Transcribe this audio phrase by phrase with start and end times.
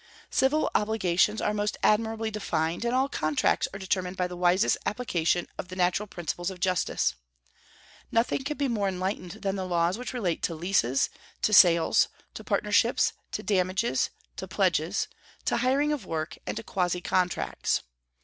[0.31, 5.47] Civil obligations are most admirably defined, and all contracts are determined by the wisest application
[5.59, 7.13] of the natural principles of justice.
[8.11, 11.11] Nothing can be more enlightened than the laws which relate to leases,
[11.43, 15.07] to sales, to partnerships, to damages, to pledges,
[15.45, 17.83] to hiring of work, and to quasi contracts.